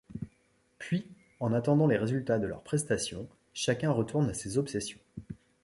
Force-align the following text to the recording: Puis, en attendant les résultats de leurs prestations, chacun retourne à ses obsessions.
Puis, 0.79 1.05
en 1.39 1.53
attendant 1.53 1.85
les 1.85 1.97
résultats 1.99 2.39
de 2.39 2.47
leurs 2.47 2.63
prestations, 2.63 3.29
chacun 3.53 3.91
retourne 3.91 4.27
à 4.31 4.33
ses 4.33 4.57
obsessions. 4.57 4.97